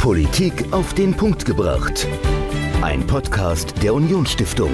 [0.00, 2.08] Politik auf den Punkt gebracht.
[2.80, 4.70] Ein Podcast der Unionsstiftung.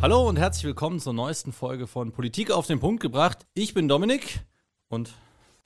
[0.00, 3.48] Hallo und herzlich willkommen zur neuesten Folge von Politik auf den Punkt gebracht.
[3.54, 4.42] Ich bin Dominik
[4.86, 5.12] und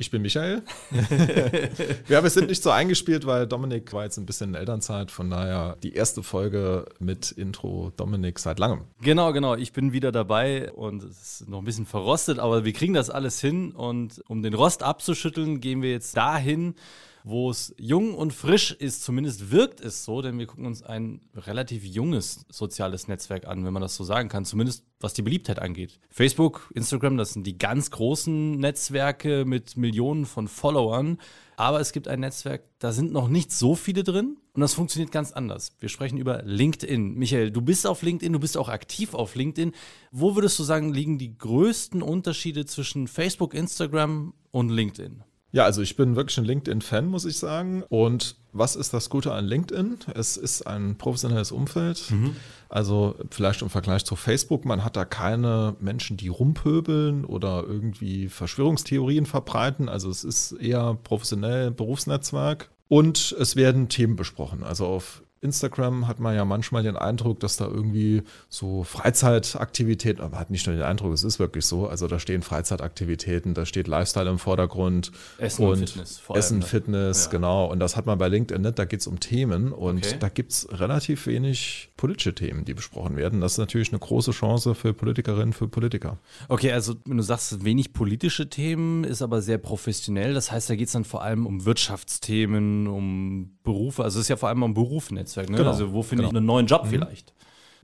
[0.01, 0.63] ich bin Michael.
[2.09, 5.11] ja, wir sind nicht so eingespielt, weil Dominik war jetzt ein bisschen in Elternzeit.
[5.11, 8.87] Von daher die erste Folge mit Intro Dominik seit langem.
[9.03, 9.57] Genau, genau.
[9.57, 13.11] Ich bin wieder dabei und es ist noch ein bisschen verrostet, aber wir kriegen das
[13.11, 13.73] alles hin.
[13.73, 16.77] Und um den Rost abzuschütteln, gehen wir jetzt dahin,
[17.25, 21.21] wo es jung und frisch ist, zumindest wirkt es so, denn wir gucken uns ein
[21.35, 25.59] relativ junges soziales Netzwerk an, wenn man das so sagen kann, zumindest was die Beliebtheit
[25.59, 25.99] angeht.
[26.11, 31.19] Facebook, Instagram, das sind die ganz großen Netzwerke mit Millionen von Followern,
[31.57, 35.13] aber es gibt ein Netzwerk, da sind noch nicht so viele drin und das funktioniert
[35.13, 35.73] ganz anders.
[35.79, 37.15] Wir sprechen über LinkedIn.
[37.15, 39.73] Michael, du bist auf LinkedIn, du bist auch aktiv auf LinkedIn.
[40.11, 45.23] Wo würdest du sagen, liegen die größten Unterschiede zwischen Facebook, Instagram und LinkedIn?
[45.53, 47.83] Ja, also ich bin wirklich ein LinkedIn-Fan, muss ich sagen.
[47.89, 49.99] Und was ist das Gute an LinkedIn?
[50.15, 52.11] Es ist ein professionelles Umfeld.
[52.11, 52.37] Mhm.
[52.69, 58.29] Also vielleicht im Vergleich zu Facebook, man hat da keine Menschen, die rumpöbeln oder irgendwie
[58.29, 59.89] Verschwörungstheorien verbreiten.
[59.89, 62.71] Also es ist eher professionell Berufsnetzwerk.
[62.89, 64.65] Und es werden Themen besprochen.
[64.65, 70.39] Also auf Instagram hat man ja manchmal den Eindruck, dass da irgendwie so Freizeitaktivitäten, aber
[70.39, 71.89] hat nicht nur den Eindruck, es ist wirklich so.
[71.89, 76.23] Also da stehen Freizeitaktivitäten, da steht Lifestyle im Vordergrund Essen und, Fitness.
[76.35, 76.67] Essen, allem, ne?
[76.67, 77.31] Fitness, ja.
[77.31, 77.67] genau.
[77.67, 80.17] Und das hat man bei LinkedIn nicht, da geht es um Themen und okay.
[80.21, 83.41] da gibt es relativ wenig politische Themen, die besprochen werden.
[83.41, 86.19] Das ist natürlich eine große Chance für Politikerinnen, für Politiker.
[86.49, 90.35] Okay, also wenn du sagst, wenig politische Themen, ist aber sehr professionell.
[90.35, 94.05] Das heißt, da geht es dann vor allem um Wirtschaftsthemen, um Berufe.
[94.05, 95.30] Also es ist ja vor allem um Berufsnetzwerk.
[95.31, 95.51] Netzwerk.
[95.51, 95.57] Ne?
[95.57, 95.71] Genau.
[95.71, 96.33] Also wo finde genau.
[96.33, 96.91] ich einen neuen Job mhm.
[96.91, 97.33] vielleicht?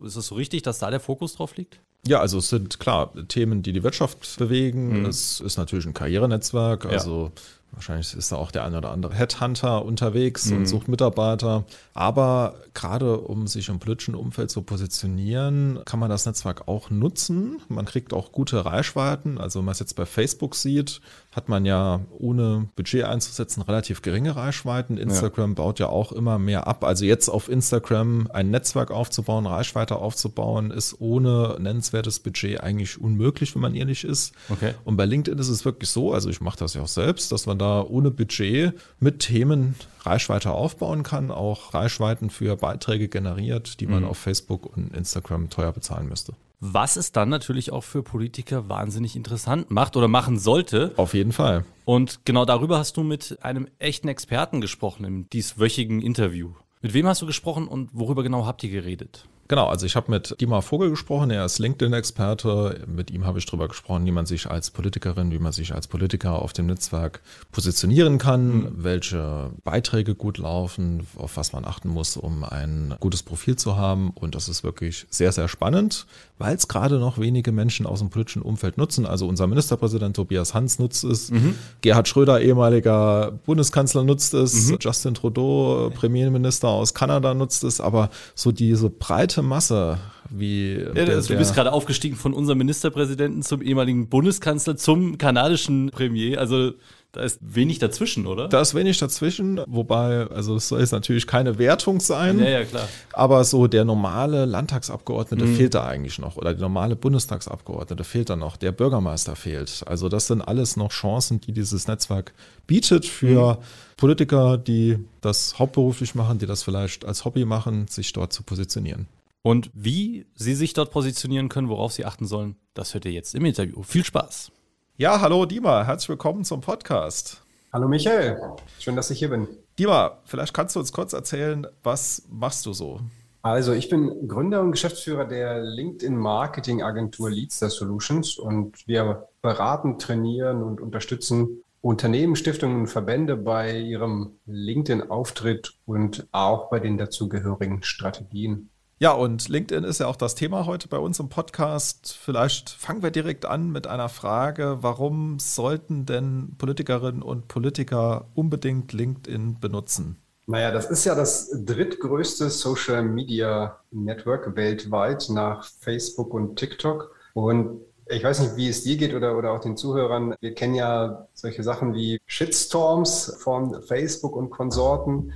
[0.03, 1.81] Ist es so richtig, dass da der Fokus drauf liegt?
[2.07, 5.01] Ja, also es sind klar Themen, die die Wirtschaft bewegen.
[5.01, 5.07] Mhm.
[5.07, 6.87] Es ist natürlich ein Karrierenetzwerk.
[6.87, 7.43] Also ja.
[7.77, 10.59] Wahrscheinlich ist da auch der eine oder andere Headhunter unterwegs mhm.
[10.59, 11.65] und sucht Mitarbeiter.
[11.93, 17.61] Aber gerade um sich im politischen Umfeld zu positionieren, kann man das Netzwerk auch nutzen.
[17.69, 19.39] Man kriegt auch gute Reichweiten.
[19.39, 21.03] Also wenn man es jetzt bei Facebook sieht,
[21.37, 24.97] hat man ja ohne Budget einzusetzen relativ geringe Reichweiten.
[24.97, 25.55] Instagram ja.
[25.55, 26.83] baut ja auch immer mehr ab.
[26.83, 33.55] Also jetzt auf Instagram ein Netzwerk aufzubauen, Reichweite aufzubauen, ist ohne nennenswertes Budget eigentlich unmöglich,
[33.55, 34.33] wenn man ehrlich ist.
[34.49, 34.73] Okay.
[34.85, 37.45] Und bei LinkedIn ist es wirklich so, also ich mache das ja auch selbst, dass
[37.45, 39.75] man da ohne Budget mit Themen
[40.07, 44.09] Reichweite aufbauen kann, auch Reichweiten für Beiträge generiert, die man mhm.
[44.09, 46.35] auf Facebook und Instagram teuer bezahlen müsste.
[46.61, 50.93] Was es dann natürlich auch für Politiker wahnsinnig interessant macht oder machen sollte.
[50.97, 51.65] Auf jeden Fall.
[51.85, 56.53] Und genau darüber hast du mit einem echten Experten gesprochen im dieswöchigen Interview.
[56.81, 59.27] Mit wem hast du gesprochen und worüber genau habt ihr geredet?
[59.49, 62.85] Genau, also ich habe mit Dima Vogel gesprochen, er ist LinkedIn-Experte.
[62.87, 65.87] Mit ihm habe ich darüber gesprochen, wie man sich als Politikerin, wie man sich als
[65.87, 67.21] Politiker auf dem Netzwerk
[67.53, 68.73] positionieren kann, mhm.
[68.77, 74.11] welche Beiträge gut laufen, auf was man achten muss, um ein gutes Profil zu haben.
[74.11, 76.07] Und das ist wirklich sehr, sehr spannend,
[76.39, 79.07] weil es gerade noch wenige Menschen aus dem politischen Umfeld nutzen.
[79.07, 81.55] Also unser Ministerpräsident Tobias Hans nutzt es, mhm.
[81.83, 84.79] Gerhard Schröder, ehemaliger Bundeskanzler, nutzt es, mhm.
[84.81, 89.99] Justin Trudeau, Premierminister aus Kanada, nutzt es, aber so diese breite breite Masse,
[90.31, 90.79] wie.
[90.79, 95.91] Ja, der, also du bist gerade aufgestiegen von unserem Ministerpräsidenten zum ehemaligen Bundeskanzler zum kanadischen
[95.91, 96.39] Premier.
[96.41, 96.73] Also
[97.13, 98.49] da ist wenig dazwischen, oder?
[98.49, 102.39] Da ist wenig dazwischen, wobei, also es soll jetzt natürlich keine Wertung sein.
[102.39, 102.87] Ja, ja, klar.
[103.15, 105.57] Aber so der normale Landtagsabgeordnete mhm.
[105.57, 106.37] fehlt da eigentlich noch.
[106.37, 108.59] Oder der normale Bundestagsabgeordnete fehlt da noch.
[108.59, 109.83] Der Bürgermeister fehlt.
[109.87, 112.35] Also das sind alles noch Chancen, die dieses Netzwerk
[112.67, 113.65] bietet für mhm.
[113.97, 119.07] Politiker, die das hauptberuflich machen, die das vielleicht als Hobby machen, sich dort zu positionieren.
[119.47, 123.33] Und wie Sie sich dort positionieren können, worauf Sie achten sollen, das hört ihr jetzt
[123.33, 123.85] im Interview.
[123.85, 124.51] Viel Spaß.
[124.97, 127.45] Ja, hallo Dima, herzlich willkommen zum Podcast.
[127.73, 128.41] Hallo Michael,
[128.81, 129.47] schön, dass ich hier bin.
[129.79, 132.99] Dima, vielleicht kannst du uns kurz erzählen, was machst du so?
[133.43, 140.01] Also ich bin Gründer und Geschäftsführer der LinkedIn Marketing Agentur Leadster Solutions und wir beraten,
[140.01, 147.85] trainieren und unterstützen Unternehmen, Stiftungen und Verbände bei ihrem LinkedIn-Auftritt und auch bei den dazugehörigen
[147.85, 148.71] Strategien.
[148.99, 152.17] Ja, und LinkedIn ist ja auch das Thema heute bei uns im Podcast.
[152.19, 158.95] Vielleicht fangen wir direkt an mit einer Frage, warum sollten denn Politikerinnen und Politiker unbedingt
[158.95, 160.17] LinkedIn benutzen?
[160.47, 167.15] Naja, das ist ja das drittgrößte Social Media Network weltweit nach Facebook und TikTok.
[167.35, 170.35] Und ich weiß nicht, wie es dir geht oder, oder auch den Zuhörern.
[170.41, 175.33] Wir kennen ja solche Sachen wie Shitstorms von Facebook und Konsorten.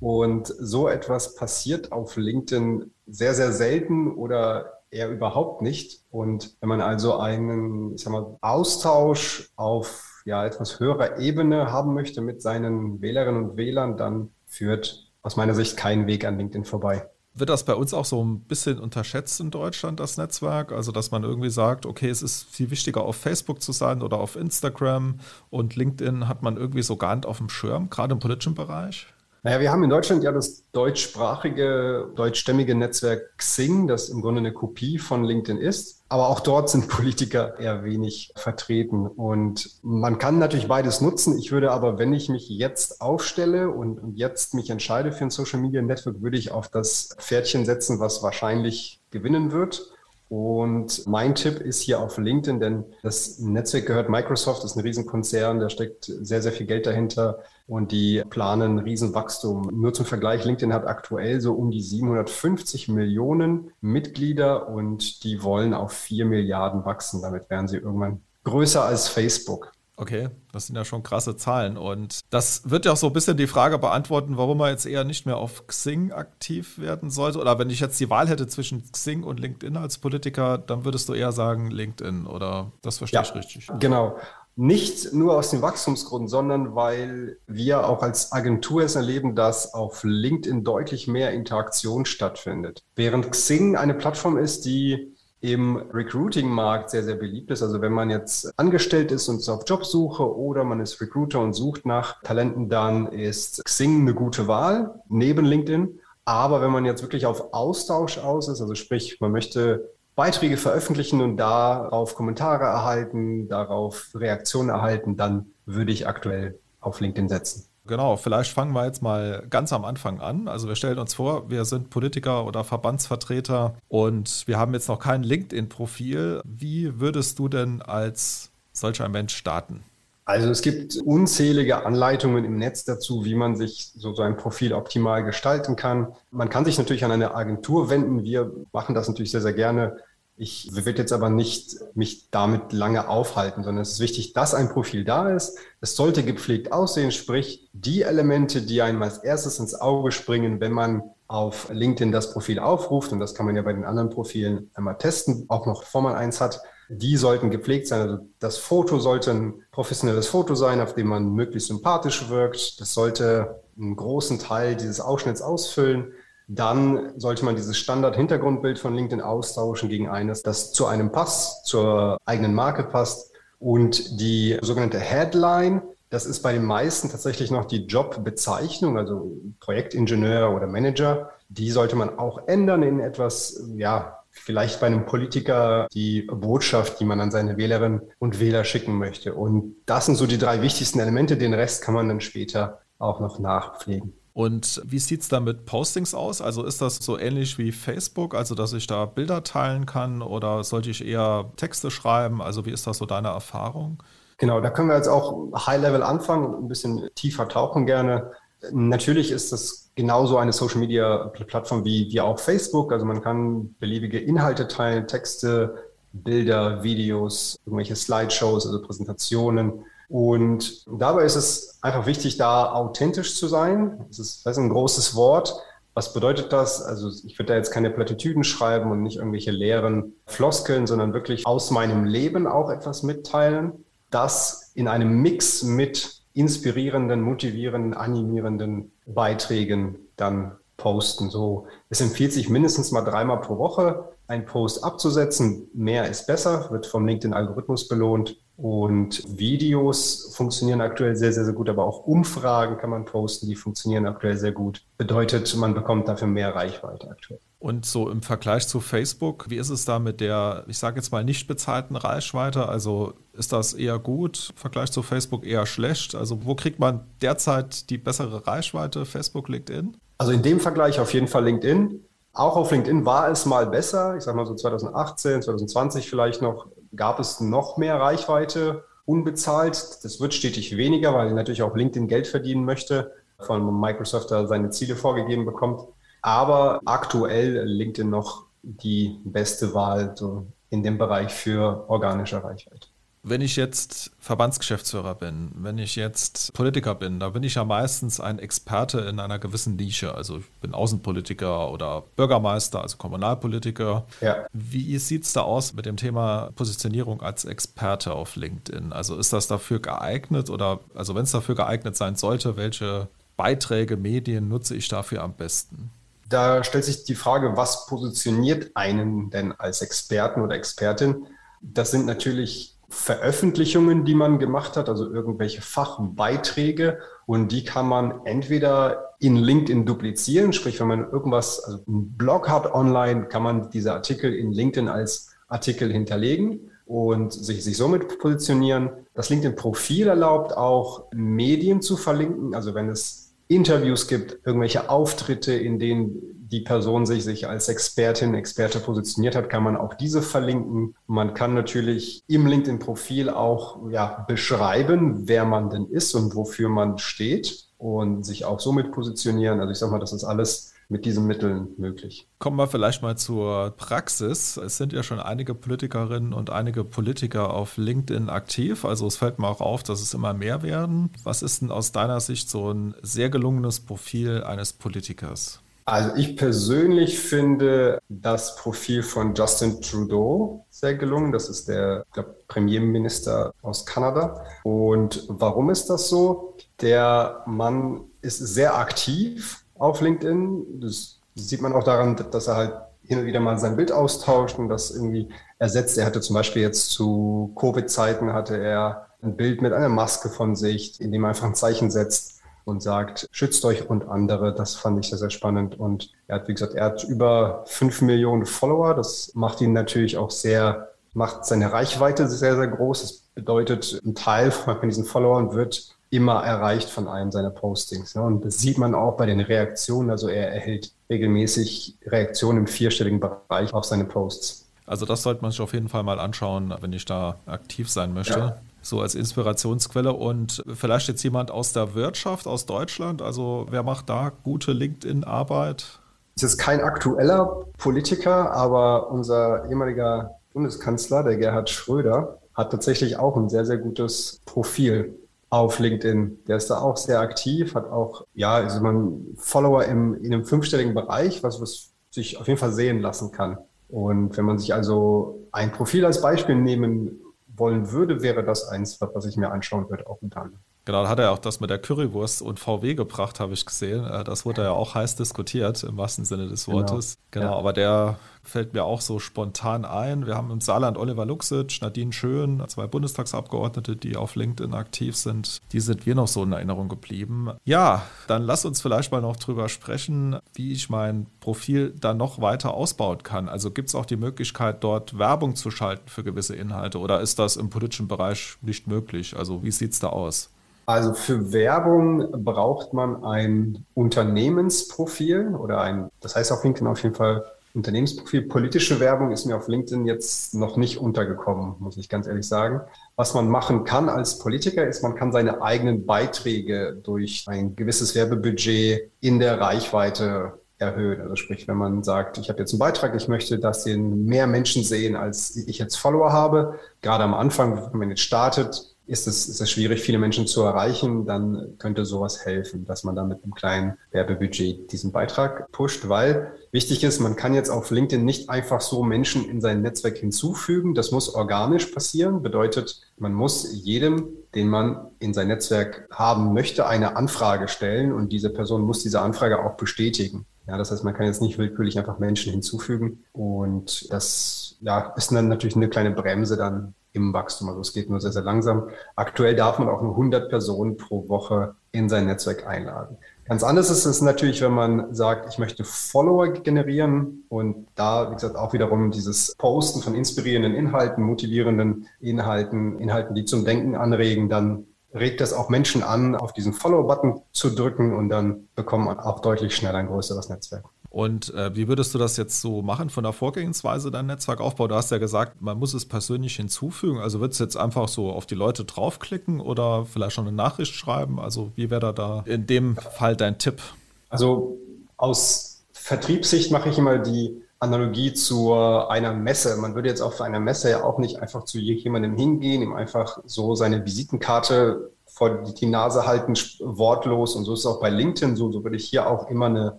[0.00, 6.02] Und so etwas passiert auf LinkedIn sehr, sehr selten oder eher überhaupt nicht.
[6.10, 11.94] Und wenn man also einen ich sag mal, Austausch auf ja, etwas höherer Ebene haben
[11.94, 16.64] möchte mit seinen Wählerinnen und Wählern, dann führt aus meiner Sicht kein Weg an LinkedIn
[16.64, 17.06] vorbei.
[17.32, 20.72] Wird das bei uns auch so ein bisschen unterschätzt in Deutschland, das Netzwerk?
[20.72, 24.18] Also, dass man irgendwie sagt, okay, es ist viel wichtiger, auf Facebook zu sein oder
[24.18, 28.18] auf Instagram und LinkedIn hat man irgendwie so gar nicht auf dem Schirm, gerade im
[28.18, 29.06] politischen Bereich?
[29.42, 34.52] Naja, wir haben in Deutschland ja das deutschsprachige, deutschstämmige Netzwerk Xing, das im Grunde eine
[34.52, 36.04] Kopie von LinkedIn ist.
[36.10, 39.06] Aber auch dort sind Politiker eher wenig vertreten.
[39.06, 41.38] Und man kann natürlich beides nutzen.
[41.38, 45.60] Ich würde aber, wenn ich mich jetzt aufstelle und, jetzt mich entscheide für ein Social
[45.60, 49.90] Media Network, würde ich auf das Pferdchen setzen, was wahrscheinlich gewinnen wird.
[50.28, 55.58] Und mein Tipp ist hier auf LinkedIn, denn das Netzwerk gehört Microsoft, ist ein Riesenkonzern,
[55.58, 57.40] da steckt sehr, sehr viel Geld dahinter
[57.70, 59.70] und die planen Riesenwachstum.
[59.72, 65.72] Nur zum Vergleich, LinkedIn hat aktuell so um die 750 Millionen Mitglieder und die wollen
[65.72, 67.22] auf 4 Milliarden wachsen.
[67.22, 69.70] Damit wären sie irgendwann größer als Facebook.
[70.00, 71.76] Okay, das sind ja schon krasse Zahlen.
[71.76, 75.04] Und das wird ja auch so ein bisschen die Frage beantworten, warum man jetzt eher
[75.04, 77.38] nicht mehr auf Xing aktiv werden sollte.
[77.38, 81.08] Oder wenn ich jetzt die Wahl hätte zwischen Xing und LinkedIn als Politiker, dann würdest
[81.10, 83.68] du eher sagen LinkedIn oder das verstehe ja, ich richtig.
[83.78, 84.16] Genau.
[84.62, 90.04] Nicht nur aus dem Wachstumsgrund, sondern weil wir auch als Agentur es erleben, dass auf
[90.04, 92.82] LinkedIn deutlich mehr Interaktion stattfindet.
[92.94, 97.62] Während Xing eine Plattform ist, die im Recruiting-Markt sehr, sehr beliebt ist.
[97.62, 101.54] Also wenn man jetzt angestellt ist und ist auf Jobsuche oder man ist Recruiter und
[101.54, 106.00] sucht nach Talenten, dann ist Xing eine gute Wahl neben LinkedIn.
[106.26, 109.88] Aber wenn man jetzt wirklich auf Austausch aus ist, also sprich, man möchte
[110.20, 117.30] Beiträge veröffentlichen und darauf Kommentare erhalten, darauf Reaktionen erhalten, dann würde ich aktuell auf LinkedIn
[117.30, 117.64] setzen.
[117.86, 120.46] Genau, vielleicht fangen wir jetzt mal ganz am Anfang an.
[120.46, 124.98] Also wir stellen uns vor, wir sind Politiker oder Verbandsvertreter und wir haben jetzt noch
[124.98, 126.42] kein LinkedIn-Profil.
[126.44, 129.84] Wie würdest du denn als solcher Mensch starten?
[130.26, 134.74] Also es gibt unzählige Anleitungen im Netz dazu, wie man sich so, so ein Profil
[134.74, 136.12] optimal gestalten kann.
[136.30, 138.22] Man kann sich natürlich an eine Agentur wenden.
[138.22, 139.96] Wir machen das natürlich sehr, sehr gerne
[140.40, 144.70] ich will jetzt aber nicht mich damit lange aufhalten, sondern es ist wichtig, dass ein
[144.70, 145.58] Profil da ist.
[145.82, 150.72] Es sollte gepflegt aussehen, sprich die Elemente, die einem als erstes ins Auge springen, wenn
[150.72, 154.70] man auf LinkedIn das Profil aufruft, und das kann man ja bei den anderen Profilen
[154.72, 158.00] einmal testen, auch noch bevor man eins hat, die sollten gepflegt sein.
[158.00, 162.80] Also das Foto sollte ein professionelles Foto sein, auf dem man möglichst sympathisch wirkt.
[162.80, 166.14] Das sollte einen großen Teil dieses Ausschnitts ausfüllen
[166.52, 172.18] dann sollte man dieses Standard-Hintergrundbild von LinkedIn austauschen gegen eines, das zu einem passt, zur
[172.24, 173.30] eigenen Marke passt.
[173.60, 180.52] Und die sogenannte Headline, das ist bei den meisten tatsächlich noch die Jobbezeichnung, also Projektingenieur
[180.52, 181.30] oder Manager.
[181.48, 187.04] Die sollte man auch ändern in etwas, ja, vielleicht bei einem Politiker die Botschaft, die
[187.04, 189.34] man an seine Wählerinnen und Wähler schicken möchte.
[189.34, 191.36] Und das sind so die drei wichtigsten Elemente.
[191.36, 194.19] Den Rest kann man dann später auch noch nachpflegen.
[194.32, 196.40] Und wie sieht es da mit Postings aus?
[196.40, 200.62] Also ist das so ähnlich wie Facebook, also dass ich da Bilder teilen kann oder
[200.62, 202.40] sollte ich eher Texte schreiben?
[202.40, 204.02] Also wie ist das so deine Erfahrung?
[204.38, 208.30] Genau, da können wir jetzt auch High-Level anfangen und ein bisschen tiefer tauchen gerne.
[208.72, 212.92] Natürlich ist das genauso eine Social-Media-Plattform wie, wie auch Facebook.
[212.92, 215.74] Also man kann beliebige Inhalte teilen, Texte,
[216.12, 219.84] Bilder, Videos, irgendwelche Slideshows, also Präsentationen.
[220.10, 224.04] Und dabei ist es einfach wichtig, da authentisch zu sein.
[224.08, 225.54] Das ist, das ist ein großes Wort.
[225.94, 226.82] Was bedeutet das?
[226.82, 231.46] Also ich würde da jetzt keine Plattitüden schreiben und nicht irgendwelche leeren Floskeln, sondern wirklich
[231.46, 233.84] aus meinem Leben auch etwas mitteilen.
[234.10, 241.30] Das in einem Mix mit inspirierenden, motivierenden, animierenden Beiträgen dann posten.
[241.30, 245.68] So, es empfiehlt sich mindestens mal dreimal pro Woche einen Post abzusetzen.
[245.74, 248.36] Mehr ist besser, wird vom LinkedIn-Algorithmus belohnt.
[248.60, 253.54] Und Videos funktionieren aktuell sehr, sehr, sehr gut, aber auch Umfragen kann man posten, die
[253.54, 254.84] funktionieren aktuell sehr gut.
[254.98, 257.40] Bedeutet, man bekommt dafür mehr Reichweite aktuell.
[257.58, 261.10] Und so im Vergleich zu Facebook, wie ist es da mit der, ich sage jetzt
[261.10, 262.68] mal, nicht bezahlten Reichweite?
[262.68, 266.14] Also ist das eher gut, im Vergleich zu Facebook eher schlecht?
[266.14, 269.06] Also wo kriegt man derzeit die bessere Reichweite?
[269.06, 269.96] Facebook, LinkedIn?
[270.18, 272.04] Also in dem Vergleich auf jeden Fall LinkedIn.
[272.34, 274.16] Auch auf LinkedIn war es mal besser.
[274.18, 280.04] Ich sage mal so 2018, 2020 vielleicht noch, gab es noch mehr Reichweite unbezahlt.
[280.04, 284.70] Das wird stetig weniger, weil natürlich auch LinkedIn Geld verdienen möchte, von Microsoft da seine
[284.70, 285.82] Ziele vorgegeben bekommt.
[286.22, 292.88] Aber aktuell LinkedIn noch die beste Wahl so in dem Bereich für organische Reichweite.
[293.22, 298.18] Wenn ich jetzt Verbandsgeschäftsführer bin, wenn ich jetzt Politiker bin, da bin ich ja meistens
[298.18, 300.14] ein Experte in einer gewissen Nische.
[300.14, 304.06] Also ich bin Außenpolitiker oder Bürgermeister, also Kommunalpolitiker.
[304.22, 304.46] Ja.
[304.54, 308.94] Wie sieht es da aus mit dem Thema Positionierung als Experte auf LinkedIn?
[308.94, 313.98] Also ist das dafür geeignet oder also wenn es dafür geeignet sein sollte, welche Beiträge,
[313.98, 315.90] Medien nutze ich dafür am besten?
[316.30, 321.26] Da stellt sich die Frage, was positioniert einen denn als Experten oder Expertin?
[321.60, 326.98] Das sind natürlich Veröffentlichungen, die man gemacht hat, also irgendwelche Fachbeiträge.
[327.24, 332.48] Und die kann man entweder in LinkedIn duplizieren, sprich wenn man irgendwas, also einen Blog
[332.48, 338.18] hat online, kann man diese Artikel in LinkedIn als Artikel hinterlegen und sich, sich somit
[338.18, 338.90] positionieren.
[339.14, 345.78] Das LinkedIn-Profil erlaubt auch Medien zu verlinken, also wenn es Interviews gibt, irgendwelche Auftritte, in
[345.78, 350.94] denen die Person sich, sich als Expertin, Experte positioniert hat, kann man auch diese verlinken.
[351.06, 356.98] Man kann natürlich im LinkedIn-Profil auch ja, beschreiben, wer man denn ist und wofür man
[356.98, 359.60] steht und sich auch somit positionieren.
[359.60, 362.26] Also ich sage mal, das ist alles mit diesen Mitteln möglich.
[362.40, 364.56] Kommen wir vielleicht mal zur Praxis.
[364.56, 368.84] Es sind ja schon einige Politikerinnen und einige Politiker auf LinkedIn aktiv.
[368.84, 371.10] Also es fällt mir auch auf, dass es immer mehr werden.
[371.22, 375.60] Was ist denn aus deiner Sicht so ein sehr gelungenes Profil eines Politikers?
[375.90, 381.32] Also ich persönlich finde das Profil von Justin Trudeau sehr gelungen.
[381.32, 384.44] Das ist der glaub, Premierminister aus Kanada.
[384.62, 386.54] Und warum ist das so?
[386.80, 390.80] Der Mann ist sehr aktiv auf LinkedIn.
[390.80, 394.60] Das sieht man auch daran, dass er halt hin und wieder mal sein Bild austauscht
[394.60, 395.28] und das irgendwie
[395.58, 395.98] ersetzt.
[395.98, 400.54] Er hatte zum Beispiel jetzt zu Covid-Zeiten hatte er ein Bild mit einer Maske von
[400.54, 404.54] sich, in dem er einfach ein Zeichen setzt und sagt, schützt euch und andere.
[404.54, 405.78] Das fand ich sehr, sehr spannend.
[405.78, 408.94] Und er hat, wie gesagt, er hat über fünf Millionen Follower.
[408.94, 413.02] Das macht ihn natürlich auch sehr, macht seine Reichweite sehr, sehr groß.
[413.02, 418.16] Das bedeutet, ein Teil von diesen Followern wird immer erreicht von einem seiner Postings.
[418.16, 420.10] Und das sieht man auch bei den Reaktionen.
[420.10, 424.66] Also er erhält regelmäßig Reaktionen im vierstelligen Bereich auf seine Posts.
[424.86, 428.12] Also das sollte man sich auf jeden Fall mal anschauen, wenn ich da aktiv sein
[428.12, 428.38] möchte.
[428.38, 430.12] Ja so als Inspirationsquelle.
[430.12, 436.00] Und vielleicht jetzt jemand aus der Wirtschaft, aus Deutschland, also wer macht da gute LinkedIn-Arbeit?
[436.36, 443.36] Es ist kein aktueller Politiker, aber unser ehemaliger Bundeskanzler, der Gerhard Schröder, hat tatsächlich auch
[443.36, 445.14] ein sehr, sehr gutes Profil
[445.50, 446.38] auf LinkedIn.
[446.46, 450.44] Der ist da auch sehr aktiv, hat auch, ja, also man Follower im, in einem
[450.44, 453.58] fünfstelligen Bereich, was, was sich auf jeden Fall sehen lassen kann.
[453.88, 457.20] Und wenn man sich also ein Profil als Beispiel nehmen
[457.60, 460.62] wollen würde, wäre das eins, was ich mir anschauen würde, auch unter anderem.
[460.84, 464.04] Genau, da hat er auch das mit der Currywurst und VW gebracht, habe ich gesehen.
[464.04, 466.78] Äh, das wurde ja auch heiß diskutiert, im wahrsten Sinne des genau.
[466.78, 467.18] Wortes.
[467.30, 467.58] Genau, genau ja.
[467.58, 470.26] aber der fällt mir auch so spontan ein.
[470.26, 475.60] Wir haben im Saarland Oliver Luxic, Nadine Schön, zwei Bundestagsabgeordnete, die auf LinkedIn aktiv sind.
[475.72, 477.52] Die sind wir noch so in Erinnerung geblieben.
[477.64, 482.40] Ja, dann lass uns vielleicht mal noch drüber sprechen, wie ich mein Profil dann noch
[482.40, 483.48] weiter ausbauen kann.
[483.48, 487.38] Also gibt es auch die Möglichkeit, dort Werbung zu schalten für gewisse Inhalte oder ist
[487.38, 489.36] das im politischen Bereich nicht möglich?
[489.36, 490.50] Also wie sieht es da aus?
[490.90, 497.14] Also für Werbung braucht man ein Unternehmensprofil oder ein, das heißt auf LinkedIn auf jeden
[497.14, 497.44] Fall
[497.74, 498.42] Unternehmensprofil.
[498.48, 502.80] Politische Werbung ist mir auf LinkedIn jetzt noch nicht untergekommen, muss ich ganz ehrlich sagen.
[503.14, 508.16] Was man machen kann als Politiker ist, man kann seine eigenen Beiträge durch ein gewisses
[508.16, 511.20] Werbebudget in der Reichweite erhöhen.
[511.20, 514.48] Also sprich, wenn man sagt, ich habe jetzt einen Beitrag, ich möchte, dass den mehr
[514.48, 516.80] Menschen sehen, als ich jetzt Follower habe.
[517.00, 520.62] Gerade am Anfang, wenn man jetzt startet, ist es, ist es schwierig, viele Menschen zu
[520.62, 526.08] erreichen, dann könnte sowas helfen, dass man da mit einem kleinen Werbebudget diesen Beitrag pusht,
[526.08, 530.18] weil wichtig ist, man kann jetzt auf LinkedIn nicht einfach so Menschen in sein Netzwerk
[530.18, 530.94] hinzufügen.
[530.94, 532.42] Das muss organisch passieren.
[532.42, 538.32] Bedeutet, man muss jedem, den man in sein Netzwerk haben möchte, eine Anfrage stellen und
[538.32, 540.46] diese Person muss diese Anfrage auch bestätigen.
[540.68, 545.32] Ja, das heißt, man kann jetzt nicht willkürlich einfach Menschen hinzufügen und das ja, ist
[545.32, 547.68] dann natürlich eine kleine Bremse dann im Wachstum.
[547.68, 548.88] Also es geht nur sehr, sehr langsam.
[549.16, 553.16] Aktuell darf man auch nur 100 Personen pro Woche in sein Netzwerk einladen.
[553.44, 558.34] Ganz anders ist es natürlich, wenn man sagt, ich möchte Follower generieren und da, wie
[558.34, 564.48] gesagt, auch wiederum dieses Posten von inspirierenden Inhalten, motivierenden Inhalten, Inhalten, die zum Denken anregen,
[564.48, 569.18] dann regt das auch Menschen an, auf diesen Follow-Button zu drücken und dann bekommt man
[569.18, 570.84] auch deutlich schneller ein größeres Netzwerk.
[571.10, 574.86] Und äh, wie würdest du das jetzt so machen von der Vorgehensweise, dein Netzwerkaufbau?
[574.86, 577.18] Du hast ja gesagt, man muss es persönlich hinzufügen.
[577.18, 580.94] Also wird es jetzt einfach so auf die Leute draufklicken oder vielleicht schon eine Nachricht
[580.94, 581.40] schreiben?
[581.40, 583.82] Also wie wäre da, da in dem Fall dein Tipp?
[584.28, 584.78] Also
[585.16, 589.76] aus Vertriebssicht mache ich immer die Analogie zu einer Messe.
[589.78, 593.38] Man würde jetzt auf einer Messe ja auch nicht einfach zu jemandem hingehen, ihm einfach
[593.46, 597.56] so seine Visitenkarte vor die Nase halten, wortlos.
[597.56, 598.70] Und so ist es auch bei LinkedIn so.
[598.70, 599.98] So würde ich hier auch immer eine,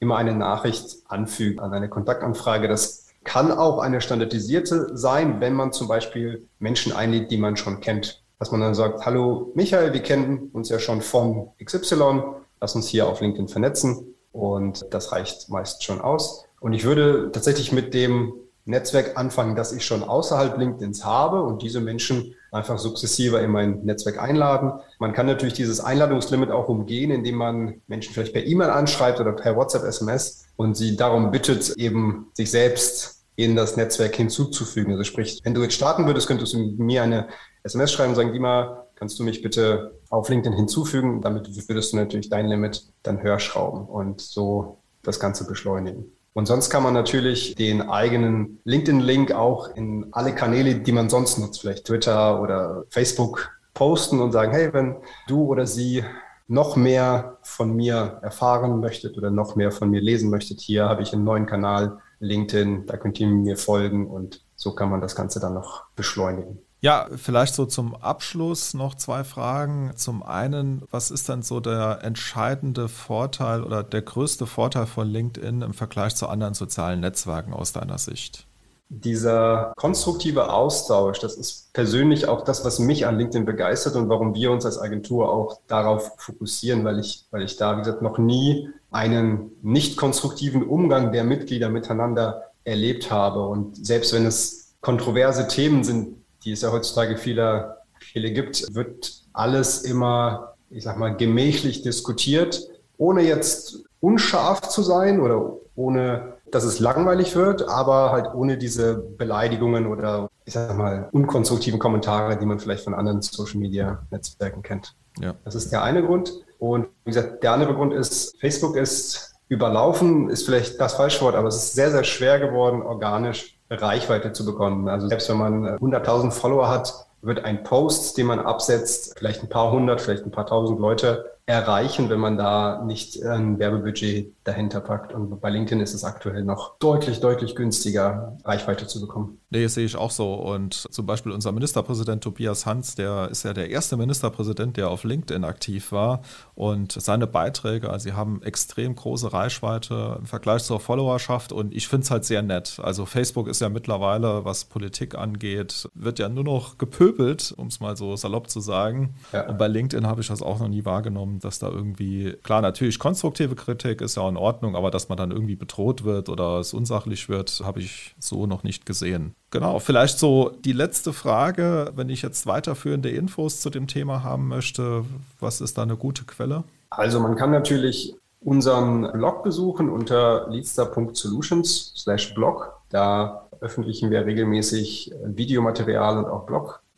[0.00, 2.68] immer eine Nachricht anfügen an eine Kontaktanfrage.
[2.68, 7.80] Das kann auch eine standardisierte sein, wenn man zum Beispiel Menschen einlädt, die man schon
[7.80, 8.22] kennt.
[8.38, 12.22] Dass man dann sagt, hallo Michael, wir kennen uns ja schon von XY,
[12.58, 14.14] lass uns hier auf LinkedIn vernetzen.
[14.32, 16.46] Und das reicht meist schon aus.
[16.60, 18.32] Und ich würde tatsächlich mit dem
[18.70, 23.84] Netzwerk anfangen, das ich schon außerhalb LinkedIns habe und diese Menschen einfach sukzessive in mein
[23.84, 24.72] Netzwerk einladen.
[24.98, 29.32] Man kann natürlich dieses Einladungslimit auch umgehen, indem man Menschen vielleicht per E-Mail anschreibt oder
[29.32, 34.92] per WhatsApp, SMS und sie darum bittet, eben sich selbst in das Netzwerk hinzuzufügen.
[34.92, 37.28] Also sprich, wenn du jetzt starten würdest, könntest du mir eine
[37.62, 41.22] SMS schreiben und sagen, Dima, kannst du mich bitte auf LinkedIn hinzufügen?
[41.22, 46.12] Damit würdest du natürlich dein Limit dann höher schrauben und so das Ganze beschleunigen.
[46.32, 51.38] Und sonst kann man natürlich den eigenen LinkedIn-Link auch in alle Kanäle, die man sonst
[51.38, 54.96] nutzt, vielleicht Twitter oder Facebook, posten und sagen, hey, wenn
[55.26, 56.04] du oder sie
[56.46, 61.02] noch mehr von mir erfahren möchtet oder noch mehr von mir lesen möchtet, hier habe
[61.02, 65.16] ich einen neuen Kanal, LinkedIn, da könnt ihr mir folgen und so kann man das
[65.16, 66.58] Ganze dann noch beschleunigen.
[66.82, 69.92] Ja, vielleicht so zum Abschluss noch zwei Fragen.
[69.96, 75.60] Zum einen, was ist dann so der entscheidende Vorteil oder der größte Vorteil von LinkedIn
[75.60, 78.46] im Vergleich zu anderen sozialen Netzwerken aus deiner Sicht?
[78.88, 84.34] Dieser konstruktive Austausch, das ist persönlich auch das, was mich an LinkedIn begeistert und warum
[84.34, 88.18] wir uns als Agentur auch darauf fokussieren, weil ich, weil ich da, wie gesagt, noch
[88.18, 93.46] nie einen nicht konstruktiven Umgang der Mitglieder miteinander erlebt habe.
[93.46, 99.22] Und selbst wenn es kontroverse Themen sind, die es ja heutzutage viele, viele gibt, wird
[99.32, 106.64] alles immer, ich sag mal, gemächlich diskutiert, ohne jetzt unscharf zu sein oder ohne, dass
[106.64, 112.46] es langweilig wird, aber halt ohne diese Beleidigungen oder, ich sag mal, unkonstruktiven Kommentare, die
[112.46, 114.94] man vielleicht von anderen Social Media Netzwerken kennt.
[115.20, 115.34] Ja.
[115.44, 116.32] Das ist der eine Grund.
[116.58, 121.34] Und wie gesagt, der andere Grund ist, Facebook ist überlaufen, ist vielleicht das falsche Wort,
[121.34, 124.88] aber es ist sehr, sehr schwer geworden, organisch Reichweite zu bekommen.
[124.88, 129.48] Also selbst wenn man 100.000 Follower hat, wird ein Post, den man absetzt, vielleicht ein
[129.48, 134.80] paar hundert, vielleicht ein paar tausend Leute erreichen, wenn man da nicht ein Werbebudget dahinter
[134.80, 135.12] packt.
[135.12, 139.38] Und bei LinkedIn ist es aktuell noch deutlich, deutlich günstiger, Reichweite zu bekommen.
[139.50, 140.34] Nee, das sehe ich auch so.
[140.34, 145.02] Und zum Beispiel unser Ministerpräsident Tobias Hans, der ist ja der erste Ministerpräsident, der auf
[145.02, 146.22] LinkedIn aktiv war.
[146.54, 151.52] Und seine Beiträge, also sie haben extrem große Reichweite im Vergleich zur Followerschaft.
[151.52, 152.78] Und ich finde es halt sehr nett.
[152.82, 157.80] Also Facebook ist ja mittlerweile, was Politik angeht, wird ja nur noch gepöbelt, um es
[157.80, 159.14] mal so salopp zu sagen.
[159.32, 159.48] Ja.
[159.48, 162.98] Und bei LinkedIn habe ich das auch noch nie wahrgenommen, dass da irgendwie, klar, natürlich
[162.98, 166.72] konstruktive Kritik ist ja in Ordnung, aber dass man dann irgendwie bedroht wird oder es
[166.72, 169.34] unsachlich wird, habe ich so noch nicht gesehen.
[169.50, 174.48] Genau, vielleicht so die letzte Frage, wenn ich jetzt weiterführende Infos zu dem Thema haben
[174.48, 175.04] möchte,
[175.40, 176.64] was ist da eine gute Quelle?
[176.90, 182.72] Also man kann natürlich unseren Blog besuchen unter leadster.solutions slash blog.
[182.88, 186.46] Da veröffentlichen wir regelmäßig Videomaterial und auch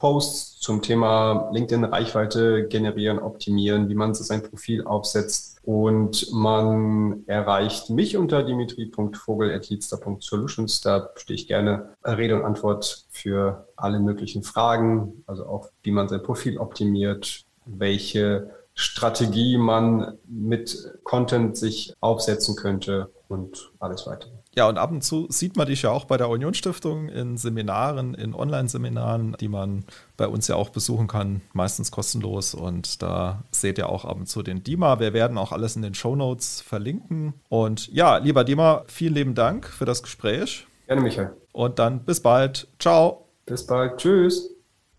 [0.02, 8.16] Blogposts zum Thema LinkedIn-Reichweite generieren, optimieren, wie man sein Profil aufsetzt, und man erreicht mich
[8.16, 10.80] unter dimitri.vogel.leadster.solutions.
[10.80, 16.08] Da stehe ich gerne Rede und Antwort für alle möglichen Fragen, also auch wie man
[16.08, 24.32] sein Profil optimiert, welche Strategie man mit Content sich aufsetzen könnte und alles weitere.
[24.54, 27.38] Ja, und ab und zu sieht man dich ja auch bei der Union Stiftung in
[27.38, 29.84] Seminaren, in Online-Seminaren, die man
[30.18, 32.54] bei uns ja auch besuchen kann, meistens kostenlos.
[32.54, 35.00] Und da seht ihr auch ab und zu den Dima.
[35.00, 37.32] Wir werden auch alles in den Show Notes verlinken.
[37.48, 40.66] Und ja, lieber Dima, vielen lieben Dank für das Gespräch.
[40.86, 41.32] Gerne, Michael.
[41.52, 42.68] Und dann bis bald.
[42.78, 43.26] Ciao.
[43.46, 43.96] Bis bald.
[43.96, 44.51] Tschüss.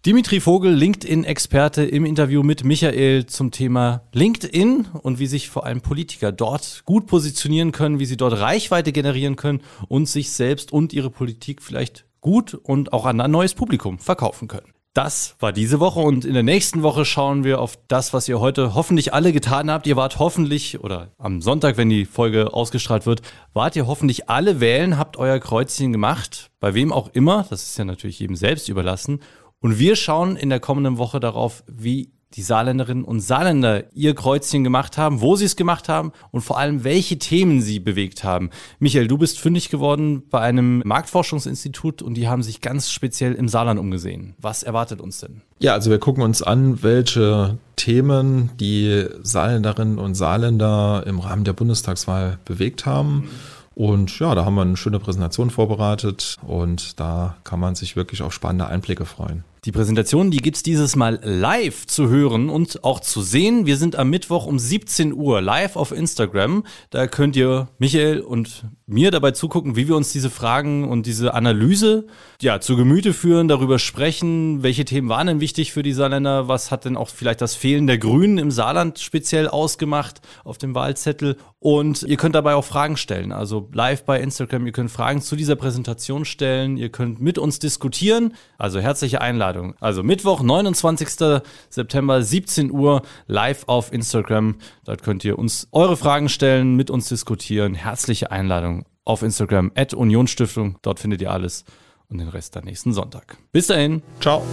[0.05, 5.79] Dimitri Vogel, LinkedIn-Experte im Interview mit Michael zum Thema LinkedIn und wie sich vor allem
[5.79, 10.91] Politiker dort gut positionieren können, wie sie dort Reichweite generieren können und sich selbst und
[10.91, 14.73] ihre Politik vielleicht gut und auch an ein neues Publikum verkaufen können.
[14.93, 18.41] Das war diese Woche und in der nächsten Woche schauen wir auf das, was ihr
[18.41, 19.87] heute hoffentlich alle getan habt.
[19.87, 23.21] Ihr wart hoffentlich, oder am Sonntag, wenn die Folge ausgestrahlt wird,
[23.53, 27.77] wart ihr hoffentlich alle wählen, habt euer Kreuzchen gemacht, bei wem auch immer, das ist
[27.77, 29.21] ja natürlich jedem selbst überlassen.
[29.63, 34.65] Und wir schauen in der kommenden Woche darauf, wie die Saarländerinnen und Saarländer ihr Kreuzchen
[34.65, 38.49] gemacht haben, wo sie es gemacht haben und vor allem, welche Themen sie bewegt haben.
[38.80, 43.47] Michael, du bist fündig geworden bei einem Marktforschungsinstitut und die haben sich ganz speziell im
[43.47, 44.36] Saarland umgesehen.
[44.38, 45.43] Was erwartet uns denn?
[45.60, 51.54] Ja, also wir gucken uns an, welche Themen die Saarländerinnen und Saarländer im Rahmen der
[51.54, 53.30] Bundestagswahl bewegt haben.
[53.76, 58.21] Und ja, da haben wir eine schöne Präsentation vorbereitet und da kann man sich wirklich
[58.21, 59.45] auf spannende Einblicke freuen.
[59.65, 63.65] Die Präsentation, die gibt's dieses Mal live zu hören und auch zu sehen.
[63.65, 66.65] Wir sind am Mittwoch um 17 Uhr live auf Instagram.
[66.89, 71.34] Da könnt ihr Michael und mir dabei zugucken, wie wir uns diese Fragen und diese
[71.34, 72.08] Analyse
[72.41, 76.69] ja, zu Gemüte führen, darüber sprechen, welche Themen waren denn wichtig für die Saarländer, was
[76.69, 81.38] hat denn auch vielleicht das Fehlen der Grünen im Saarland speziell ausgemacht auf dem Wahlzettel.
[81.60, 84.65] Und ihr könnt dabei auch Fragen stellen, also live bei Instagram.
[84.65, 88.34] Ihr könnt Fragen zu dieser Präsentation stellen, ihr könnt mit uns diskutieren.
[88.58, 89.52] Also herzliche Einladung.
[89.79, 91.41] Also Mittwoch, 29.
[91.69, 94.55] September, 17 Uhr, live auf Instagram.
[94.85, 97.75] Dort könnt ihr uns eure Fragen stellen, mit uns diskutieren.
[97.75, 100.77] Herzliche Einladung auf Instagram, at Unionsstiftung.
[100.81, 101.65] Dort findet ihr alles
[102.09, 103.37] und den Rest dann nächsten Sonntag.
[103.51, 104.01] Bis dahin.
[104.19, 104.43] Ciao.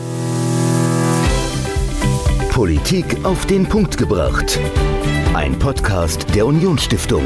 [2.50, 4.58] Politik auf den Punkt gebracht.
[5.34, 7.22] Ein Podcast der Unionsstiftung.